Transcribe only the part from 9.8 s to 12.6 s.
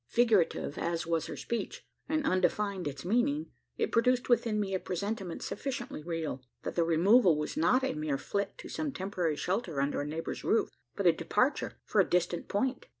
a neighbour's roof, but a departure for a distant